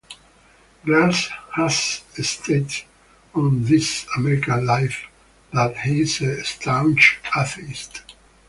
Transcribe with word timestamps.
Glass 0.83 1.29
has 1.53 1.77
stated 2.17 2.71
on 3.35 3.63
"This 3.63 4.07
American 4.17 4.65
Life" 4.65 5.05
that 5.53 5.77
he 5.77 6.01
is 6.01 6.19
a 6.21 6.43
staunch 6.43 7.19
atheist. 7.37 8.01